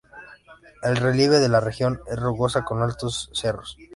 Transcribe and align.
El 0.81 0.95
relieve 0.97 1.37
de 1.37 1.47
la 1.47 1.59
región 1.59 2.01
es 2.09 2.17
rugoso 2.19 2.63
con 2.65 2.81
altos 2.81 3.29
cerros. 3.35 3.77